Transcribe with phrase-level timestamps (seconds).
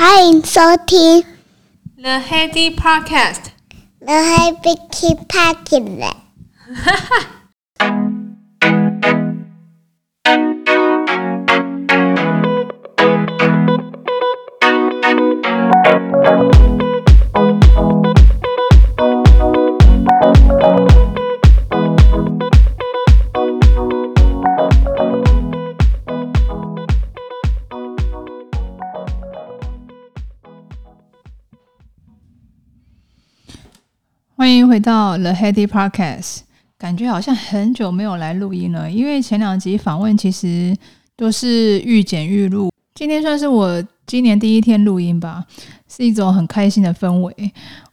[0.00, 1.22] 欢迎收听
[1.96, 4.76] The Heady Podcast。The Heady
[5.26, 6.12] Podcast。
[6.84, 7.39] 哈哈。
[34.41, 36.39] 欢迎回到 The Heady Podcast，
[36.75, 40.75] 感觉好像很久没有来录音了，因为前两集访问其实
[41.15, 43.79] 都是预剪预录，今天算是我
[44.11, 45.41] 今年第一天录音吧，
[45.87, 47.33] 是一种很开心的氛围。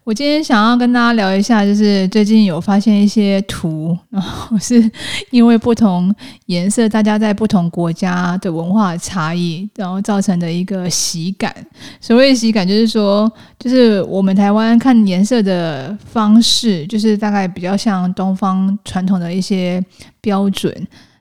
[0.02, 4.90] 我今天想要跟大家聊一下，就是最近有发现一些图， 然后是
[5.30, 6.12] 因为不同
[6.46, 11.54] 颜色，大家在不同国家的文化差异，然后造成的一个喜感。
[12.00, 19.80] 所谓喜感，就是说，就是我们台湾看颜色的方式，就是大概比较像东方传统的一些
[20.20, 20.74] 标准。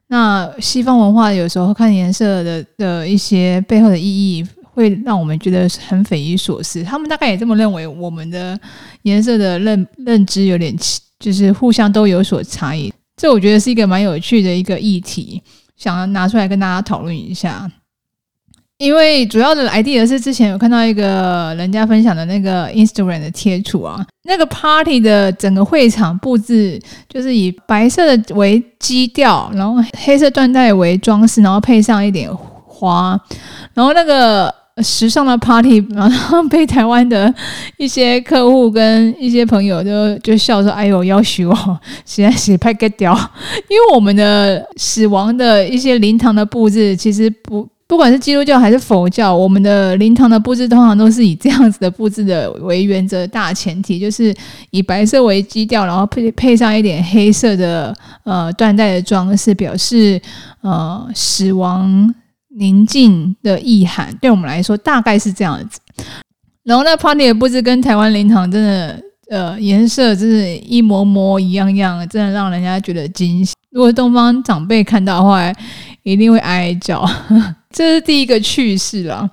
[0.08, 4.44] 那西方文化有时候看颜色的的一些背后的意义。
[4.78, 6.84] 会让我们觉得很匪夷所思。
[6.84, 8.58] 他们大概也这么认为，我们的
[9.02, 10.72] 颜色的认认知有点，
[11.20, 12.94] 就是互相都有所差异。
[13.16, 15.42] 这我觉得是一个蛮有趣的一个议题，
[15.76, 17.68] 想要拿出来跟大家讨论一下。
[18.78, 32.30] 因为主要的 idea 是之前有看到一个人家分享的那个 Instagram 的贴图啊，那个 party 的整个会场布置就是以白色的为基调，然后黑色缎带为装饰，然后配上一点
[32.68, 33.20] 花，
[33.74, 34.54] 然后那个。
[34.84, 37.34] 时尚的 party， 然后被台湾的
[37.78, 43.14] 一些客户跟一些朋友就就笑说：“哎呦，要死哦，现在是拍个屌。”
[43.70, 54.36] 因为我们的死亡的一些灵堂的布置，其实不不管是基督教还是佛教，我们的灵堂的布置通常都是以这样子的布置的为原则，大前提就是
[54.72, 60.22] 以白色为基调，然后配配上一点黑色的呃缎带的装饰，表示
[60.62, 62.14] 呃死亡。
[62.58, 65.80] 宁静的意涵，对我们来说大概是这样子。
[66.64, 73.54] 然后那 party 的布置跟台湾灵堂真的，呃，颜色真是一模模一样样，真的让人家觉得惊喜。
[73.72, 75.54] 如果东方长辈看到的话，
[76.04, 77.08] 一定会哀叫。
[77.72, 79.30] 这是第一个趣事啦。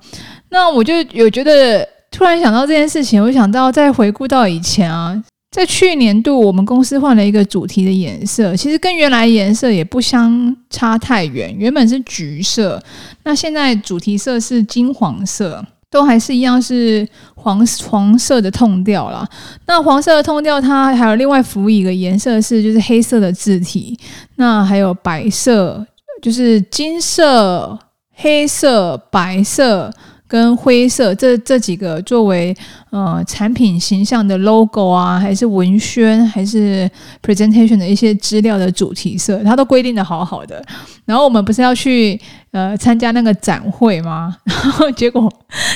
[0.49, 5.21] 那我就有觉得，突然想到这件事情，我想到再回顾到以前啊。
[5.55, 11.55] 在去年度，我们公司换了一个主题的颜色，其实跟原来颜色也不相差太远。
[11.57, 12.77] 原本是橘色，
[13.23, 19.25] 那现在主题色是金黄色，都还是一样是黄黄色的痛调啦。
[19.65, 23.97] 那黄色的痛调，它还有另外辅以一个颜色是就是黑色的字体，
[24.35, 25.87] 那还有白色，
[26.21, 27.79] 就是金色、
[28.11, 29.89] 黑色、白色。
[30.27, 32.53] 跟灰色这这几个作为
[32.95, 36.89] 呃产品形象的 logo 啊，还是文宣，还是
[37.21, 40.63] presentation 的一些资料的主题色，它都规定的好好的。
[41.03, 42.17] 然后我们不是要去
[42.51, 44.37] 呃参加那个展会吗？
[44.47, 45.29] 然后结果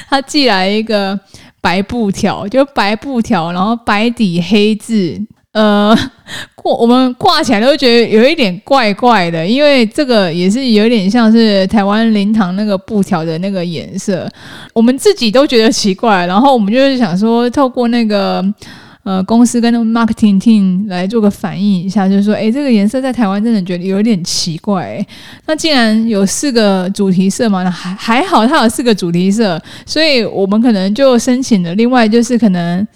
[0.08, 1.20] 他寄来一个
[1.60, 5.22] 白布条，就白布条，然后白底黑字。
[5.54, 5.98] 呃，
[6.54, 14.30] 挂我们挂起来都觉得有一点怪怪的，因为这个也是有点像是台湾灵堂那个布条的那个颜色，
[14.74, 16.28] 我们自己都觉得奇怪。
[16.28, 18.46] 然后我们就是想说，透过那个
[19.02, 25.04] 呃公司跟 marketing team 来做个反应一下，就是说，诶，这个颜色在台湾真的觉得有点奇怪。
[25.48, 31.74] 那既然有四个主题色嘛，那还还好，它有四个主题色，所以我们可能就申请了。
[31.74, 32.88] 另外就是可能。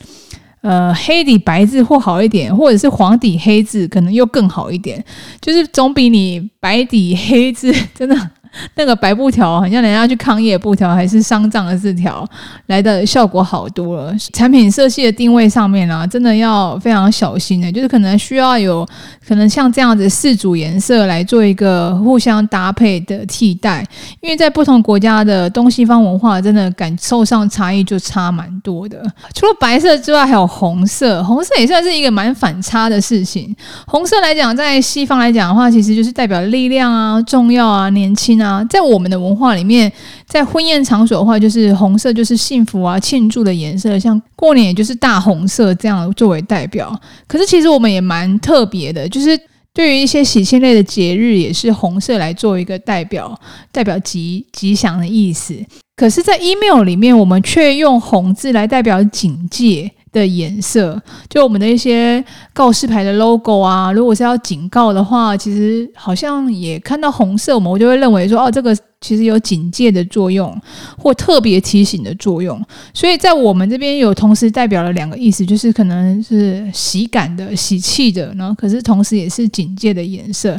[0.63, 5.03] 呃，黑底白字或好一点，或者是黄底黑字可能又更好一点，
[5.41, 8.15] 就是总比你白底黑字 真的。
[8.75, 12.27] 那个白布条，好像人家去抗议的布条，还是丧葬的字条，
[12.67, 14.13] 来的效果好多了。
[14.31, 18.87] 产品色系的定位上面啊，真的要非常小心的，就是可能需要有
[19.27, 23.85] 可能像这样子四组颜色来做一个互相搭配的替代，
[24.21, 29.03] 因为在不同国家的东西方文化，真的感受上差异就差蛮多的。
[29.33, 33.55] 除了白色之外，还有红色，红色也算是一个蛮反差的事情。
[33.87, 38.42] 红色来讲，在西方来讲的话，其实就是代表力量啊、重要啊、年轻啊。
[38.43, 39.91] 啊，在我们的文化里面，
[40.27, 46.99] 在婚宴场所的话，就是红色就是幸福啊、庆祝的颜色，像过年也就是大红色这样作为代表。
[47.27, 49.39] 可是其实我们也蛮特别的，就是
[49.73, 53.39] 对于一些喜庆类的节日，也是红色来做一个代表，
[53.71, 55.55] 代表吉吉祥的意思。
[55.95, 59.91] 可是，在 email 里面，我们却用红字来代表警戒。
[60.13, 62.23] 的颜色，就我们的一些
[62.53, 70.55] 告示牌的 logo 啊，如果是要警告的话，其实好像也看到红色，我们就会认为说，哦，这个其实有警戒的作用，
[70.97, 72.63] 或特别提醒的作用。
[72.93, 80.57] 所以在我们这边有同时代表了两个意思，就是可能是喜感的、喜气的，然后可是同时也是警戒的颜色。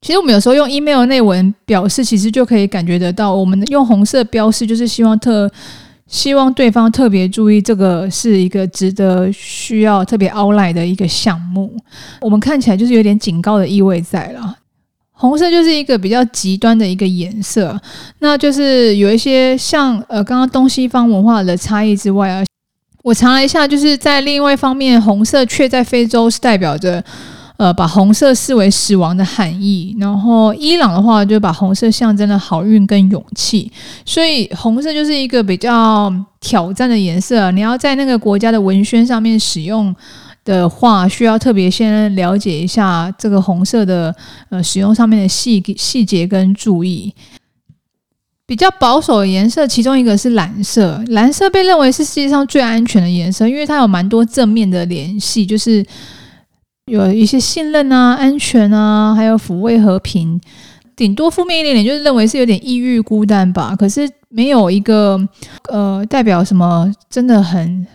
[0.00, 5.50] 其实我们有时候用 email 内文表示，其实就可以感觉得到，我们用红色标示就是希望特。
[6.14, 11.76] 希望对方特别注意，这个是一个值得需要特别 outline 的一个项目。
[12.20, 14.58] 我们看起来就是有点警告的意味在了。
[15.10, 17.80] 红色就是一个比较极端的一个颜色，
[18.20, 22.44] 那就是有一些像呃刚刚东西方文化的差异之外啊，
[23.02, 27.02] 我查了一下，就是在另外一方面，红色却在非洲是代表着。
[27.56, 33.70] 呃，把红色视为死亡的含义，然后伊朗的话就把红色象征了好运跟勇气，
[34.04, 37.52] 所以红色就是一个比较挑战的颜色。
[37.52, 39.94] 你要在那个国家的文宣上面使用
[40.44, 44.12] 的话，需要特别先了解一下这个红色的
[44.48, 47.14] 呃使用上面的细细节跟注意。
[48.46, 55.86] 比较保守的颜色，其中一个是蓝色，蓝色被认为是世界上最安全的颜色，因为它有蛮多正面的联系，就是。
[56.86, 60.38] 有一些信任啊、安全啊，还有抚慰和平，
[60.94, 63.74] 顶多负面一点点，就是认为是有点抑郁、孤单吧。
[63.74, 65.18] 可是没有一个
[65.70, 67.86] 呃代表什么真的很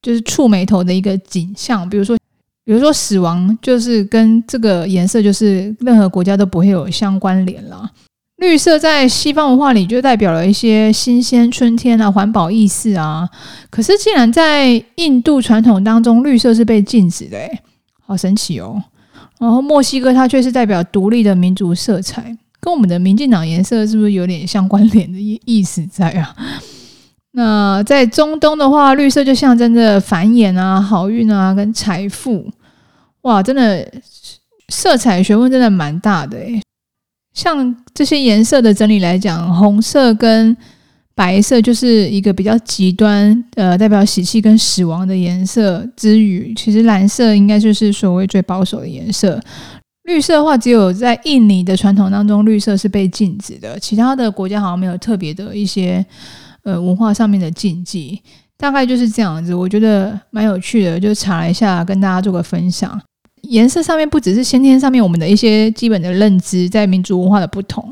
[0.00, 1.88] 就是触霉头的一个景象。
[1.90, 2.16] 比如说，
[2.64, 7.90] 比如说死亡，就是跟这个颜色就是任何国家都不会有相关联啦。
[8.36, 13.28] 绿色在西方文化里就代表了一些新鲜、春天啊、环保意识啊。
[13.70, 17.60] 可是竟然在印度传统当中，绿色是被禁止的诶。
[18.06, 18.82] 好神奇哦！
[19.38, 26.34] 然后墨西哥它却是代表独立的民族色彩，跟我们的民进党颜色是不是有点相关联的意意思在啊？
[27.32, 32.50] 那在中东的话，绿色就象征着繁衍啊、好运啊跟财富。
[33.22, 33.86] 哇，真的
[34.68, 36.62] 色彩学问真的蛮大的诶。
[37.34, 40.56] 像这些颜色的整理来讲，红色跟
[41.16, 49.40] 白色就是一个比较极端，呃，代表喜气跟死亡的颜色之余，其实蓝色应该就是所谓最保守的颜色。
[50.04, 56.04] 绿色的话，只有在印尼的传统当中，绿色是被禁止的，其他的国家好像没有特别的一些
[56.64, 58.20] 呃文化上面的禁忌，
[58.58, 59.54] 大概就是这样子。
[59.54, 63.00] 我觉得蛮有趣的，就查了一下，跟大家做个分享。
[63.48, 67.84] 颜色上面不只是先天上面我们的一些基本的认知，在民族文化的不同，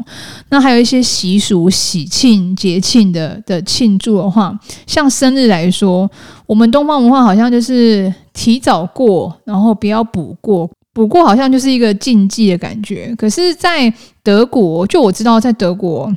[0.50, 6.10] 那还有一些习俗、喜庆、节庆的的庆祝的话，像生日来说，
[6.46, 13.14] 我们东方文化好像就是提早过，然后不要补过，补过好像就是一个禁忌的感觉。
[13.16, 13.92] 可是，在
[14.22, 16.12] 德国，就我知道，在德国。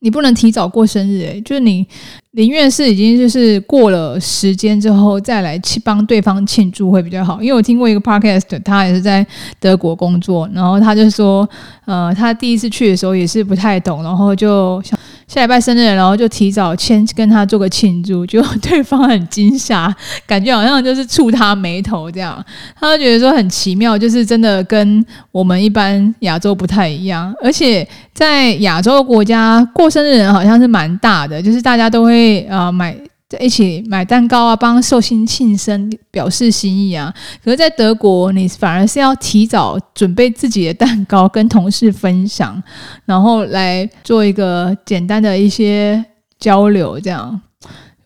[0.00, 1.86] 你不能提早过生日，诶，就是你
[2.32, 7.42] 宁愿是已经就是过了时间之后再来去帮对方庆祝会比较好。
[7.42, 9.26] 因为我听过一个 podcast，他也是在
[9.58, 11.48] 德国工作，然后他就说，
[11.84, 14.98] 呃，他第一次去的时候也是不太懂，然后就想。
[15.28, 19.94] 下礼拜生日，然后就提早先跟他做个庆祝，就对方很惊吓，
[20.26, 22.42] 感觉好像就是触他眉头这样，
[22.80, 32.96] 他就觉得说很奇妙，就是真的跟我们一般亚洲不太一样，而且在亚洲国家过生日人好像是蛮大的，就是大家都会呃买。
[33.28, 37.14] 在一起买蛋糕啊，帮寿星庆生，表示心意啊。
[37.44, 42.62] 可是，在德国，你反而是要提早准备自己的蛋糕，跟同事分享，
[43.04, 46.02] 然后来做一个简单的一些
[46.38, 47.38] 交流，这样。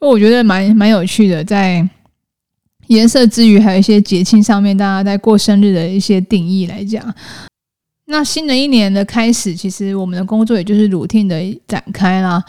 [0.00, 1.88] 我觉得蛮蛮有趣的，在
[2.88, 7.14] 颜色之余，还有一些节庆上面，大家在过生日的一些定义来讲。
[8.06, 12.42] 那新的一年的开始，其实我们的工作也就是 routine 的展开啦。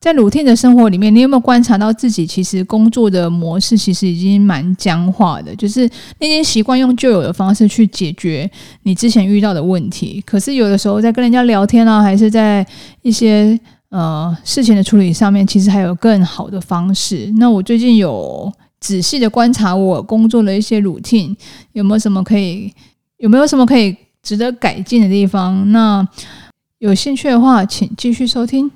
[0.00, 5.54] 在 routine 的生活里面，你有没有观察到自己其实工作的模式其实已经蛮僵化的？
[5.56, 5.86] 就是
[6.18, 8.50] 那些习惯用旧有的方式去解决
[8.84, 12.66] 你之前遇到的问题，可是有的时候在跟人家聊天啊，还是在
[13.02, 17.30] 一些呃事情的处理上面，其实还有更好的方式。
[17.36, 21.36] 那我最近有仔细的观察我工作的一些 routine，
[21.74, 22.72] 有没有什么可以
[23.18, 25.70] 有没有什么可以值得改进的地方？
[25.72, 26.08] 那
[26.78, 28.70] 有兴趣的话，请继续收听。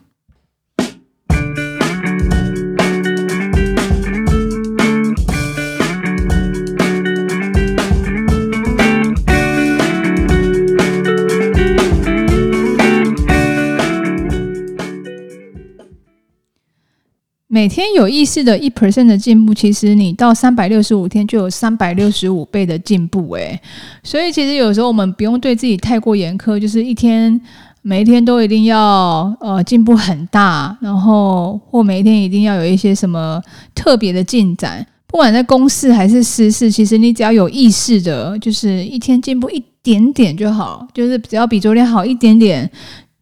[17.54, 23.56] 每天有意识的一 percent 的进步，其实你到三百六十五天就有三百六十五倍的进步诶，
[24.02, 27.40] 所以其实有时候我们不用对自己太过严苛，就是一天
[27.80, 33.40] 每一天都一定要呃进步很大，然后或每一天一定要有一些什么
[33.72, 34.84] 特别的进展。
[35.06, 42.68] 不管在公事还是私事，其实你只要有意识的，就是一天进步一点点就好，就是只要比昨天好一点点。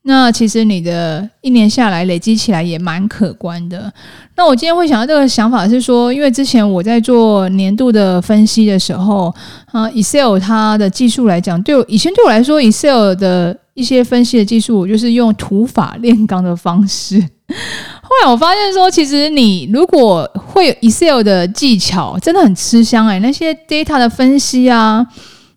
[0.05, 3.93] 那其实你的一年下来累积起来也蛮可观的。
[4.37, 9.33] 那我今天会想到这个想法是说，因为之前我在做年度的分析的时候，
[9.67, 17.21] 啊，Excel 它的技术来讲，对我以前对我来说，Excel 的一些分析的技术，我就是用土法炼钢的方式。
[18.03, 25.07] 后来我发现说，其实你如果会有 Excel 的技巧，真的很吃香哎、那些 data 的分析啊，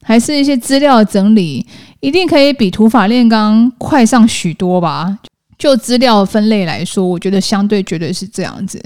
[0.03, 1.65] 还是一些资料整理。
[2.05, 5.17] 一定可以比土法炼钢快上许多吧？
[5.57, 8.79] 就资料分类来说，我觉得相对绝对是这样子。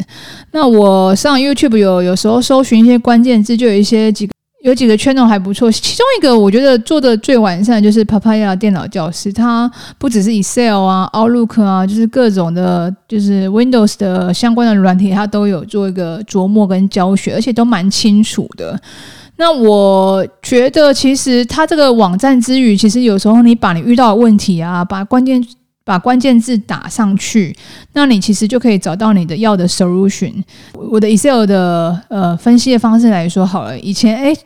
[0.54, 4.32] 那我上 YouTube 有有时候搜寻一些关键字，就有一些几个
[4.64, 5.70] 有几个 channel 还不错。
[5.70, 18.80] 其中一个我觉得做的最完善就是 Papaya 电脑教室，它不只是 Excel 啊、Outlook 啊，就是各种的，就是 Windows 的相关的软体，它都有做一个琢磨跟教学，而且都蛮清楚的。
[19.40, 25.42] 那我觉得，其实它这个网站之余，其实有时候你把你遇到的问题啊，把关键
[25.86, 27.56] 把关键字打上去，
[27.94, 30.44] 那你其实就可以找到你的要的 solution。
[30.74, 34.38] 我的 Excel 的呃分析的方式来说好了，以前诶。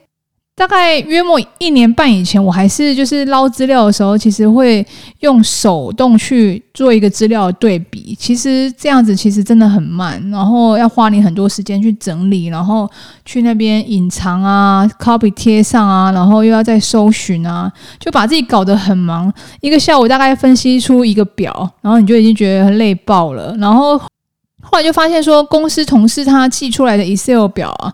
[0.56, 4.86] 大概约莫一年半以前，我还是就是捞资料的时候，其实会
[5.22, 8.16] 用手动去做一个资料的对比。
[8.20, 12.88] 其实这样子其实真的很慢，然后要花你很多时间去整理，然后
[13.26, 19.34] 去那边隐藏啊、copy 贴上啊，然后又要再搜寻啊，就把自己搞得很忙。
[19.60, 23.56] 一个下午大概分析出一个表，然后你就已经觉得累爆了。
[23.58, 27.92] 然后后来就发现说，公司同事他寄出来的 Excel 表啊。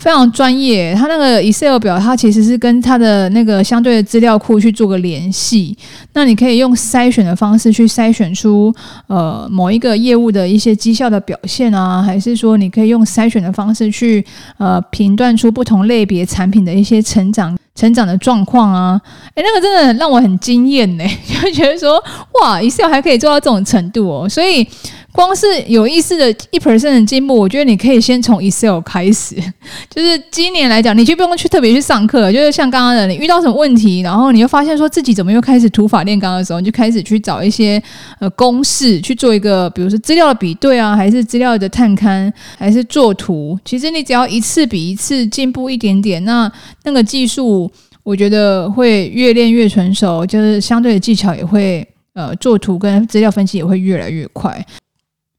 [0.00, 5.76] 非常专业，他那个 Excel 表，它其实是跟他的那个相对的资料库去做个联系。
[6.14, 8.74] 那你可以用筛选的方式去筛选出
[9.08, 14.24] 呃某一个业务的一些绩效的表现啊，还是说你可以用筛选的方式去
[14.56, 18.98] 呃评断出不同类别产品的一些成长成长的状况啊？
[19.34, 21.04] 诶，那个真的让我很惊艳呢，
[21.42, 22.02] 就觉得说
[22.40, 24.66] 哇，Excel 还可以做到这种程度哦，所以。
[25.12, 29.34] 光是有意识的一 percent 的进步，我觉得你可以先从 Excel 开始。
[29.90, 37.82] 就是今年来讲，你就不用去特别去上课，就是像刚刚的，你遇到什么问题，然后你又发现说自己怎么又开始土法炼钢的时候，你就开始去找一些
[38.20, 43.58] 呃公式去做一个，比如说资料的比对啊，还是资料的探勘，还是做图。
[43.64, 46.50] 其实你只要一次比一次进步一点点，那
[46.84, 47.70] 那个技术
[48.02, 54.64] 我觉得会越练越成熟，就是相对的技巧也会呃做图跟资料分析也会越来越快。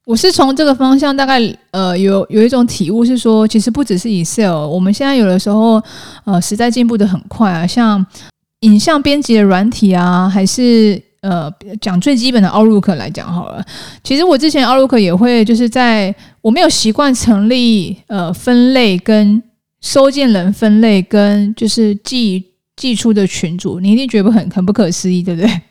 [0.05, 1.39] 我是从这个方向大概
[1.72, 5.81] 呃有有一种体悟是说，其实不只是 Excel，我们现在有的时候
[6.25, 8.03] 呃时代进步得很快啊，像
[8.62, 13.63] 影像编辑的软体啊，还是呃讲最基本的 Outlook 来讲好了。
[14.03, 19.41] 其实我之前 Outlook 也会就是在我没有习惯成立呃分类跟
[19.81, 22.43] 收件人分类跟就是寄
[22.75, 25.62] 寄出的群组，你一定觉得很很不可思议，对不对？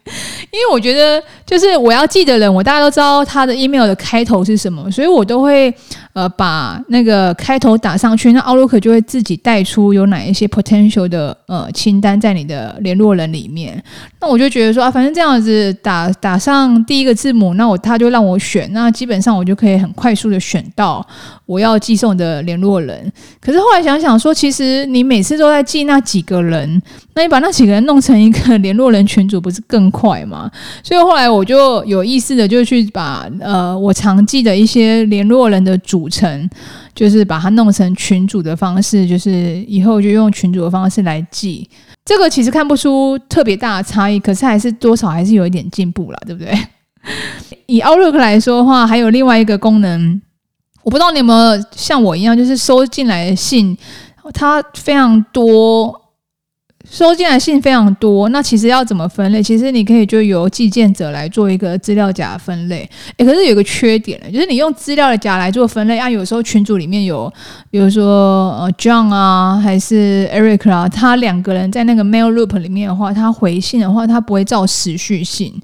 [0.52, 5.72] 因为我觉得，就是我要记的人，我大家都知道他的 email 的开头是什么，所以我都会
[6.12, 13.82] 呃把那个开头打上去，那 Outlook 就会自己带出有哪一些 potential 的呃清单在你的联络人里面。
[14.20, 21.06] 那我就觉得说啊，反正这样子打打上第一个字母，那我他就让我选，那基本上我就可以很快速的选到
[21.46, 23.10] 我要寄送的联络人。
[23.40, 26.82] 可是后来想想说，其实你每次都在记那几个人，
[27.14, 30.39] 那你把那几个人弄成一个 联络人群组，不是更快吗？
[30.82, 36.48] 所以后来我就有意识的就去把呃我常记的一些联络人的组成，
[36.94, 41.68] 就是把它弄成群组的方式，就是以后就用群组的方式来记。
[42.04, 46.52] 这个其实看不出特别大的差异，可是还是多少还是有一点进步了，对不对？
[47.66, 50.20] 以 Outlook 来说的话，还有另外一个功能，
[50.82, 53.76] 我不知道你有没有像我一样，就是收进来的信，
[54.32, 55.99] 它非常多。
[56.90, 59.40] 收进来信非常多，那其实要怎么分类？
[59.40, 62.78] 其实你可以就由寄件者来做一个资料夹分类。
[63.16, 67.32] 诶，可是有个缺点呢，就是你用资料的夹来做分类啊，有时候群组里面有，
[67.70, 75.54] 比如说呃 John 啊，还是 Eric 啊，他两个人在那个 mail loop 里面的话，他回信的话，他不会照时序性。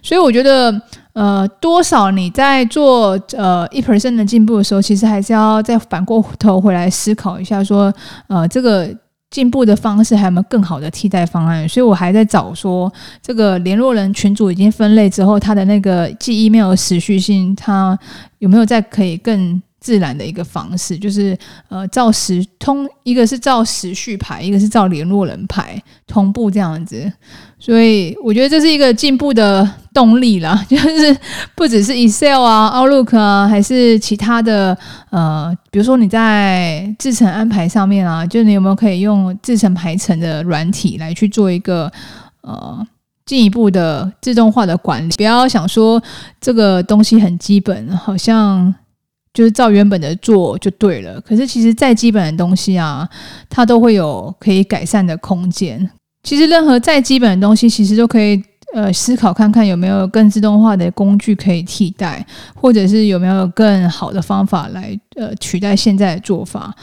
[0.00, 0.80] 所以我觉得，
[1.14, 7.92] 呃，多少你在做呃一 percent 的进步的时候，其实还是要再反过头回来思考一下，说
[8.28, 8.88] 呃这个。
[9.36, 11.68] 进步的方式还有没有更好的替代方案？
[11.68, 12.90] 所以我还在找说，
[13.20, 17.98] 这个联络人群组已经分类之后，它的那个寄 email 的时序性，它
[18.38, 21.38] 有没有再可以更自然的一个方式，就是
[21.68, 27.12] 呃照时通，一个是照时序排，一个是照联络人排，同步这样子。
[27.56, 29.64] 所以我觉得这是一个进步的
[29.94, 31.16] 动力啦， 就是
[31.54, 34.76] 不只是 Excel 啊、Outlook 啊，还是其他的
[35.10, 41.92] 呃，比如说你在制程安排上面啊，就你有没有可以用制程排程的软体来去做一个
[42.40, 42.84] 呃。
[43.24, 46.00] 进一步的自动化的管理，不要想说
[46.40, 48.72] 这个东西很基本，好像
[49.36, 51.20] 就是照原本的做就对了。
[51.20, 53.06] 可是其实再基本的东西啊，
[53.50, 55.90] 它都会有可以改善的空间。
[56.22, 58.42] 其实任何再基本的东西，其实都可以
[58.74, 66.74] 呃思考看看有没有更自动化的工具可以替代，或者是有没有更好的方法来呃取代现在的做法。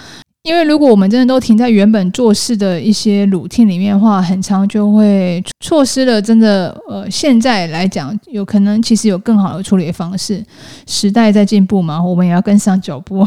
[0.43, 10.43] 因为如果我们真的都停在原本做事的一些 routine 里面的话，很长就会错失了真的呃，现在来讲有可能其实有更好的处理方式。
[10.85, 13.25] 时代在进步嘛，我们也要跟上脚步。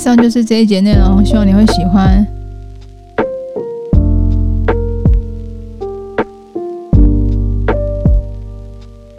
[0.00, 2.26] 以上就是这一节内容，希望你会喜欢。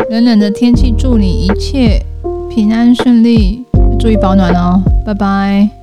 [0.10, 2.04] 冷冷的天气，祝你一切
[2.50, 3.64] 平安顺利，
[4.00, 5.81] 注意保暖哦，拜拜。